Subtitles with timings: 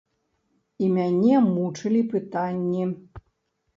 [0.85, 2.83] І мяне мучылі пытанні.